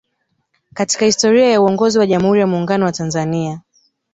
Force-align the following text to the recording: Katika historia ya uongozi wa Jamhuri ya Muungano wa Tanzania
Katika 0.73 1.05
historia 1.05 1.49
ya 1.51 1.61
uongozi 1.61 1.99
wa 1.99 2.05
Jamhuri 2.07 2.39
ya 2.39 2.47
Muungano 2.47 2.85
wa 2.85 2.91
Tanzania 2.91 3.61